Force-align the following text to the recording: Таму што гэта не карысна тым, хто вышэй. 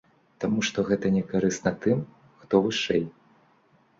Таму 0.43 0.63
што 0.67 0.85
гэта 0.87 1.09
не 1.17 1.21
карысна 1.33 1.73
тым, 1.85 2.01
хто 2.45 2.61
вышэй. 2.69 3.03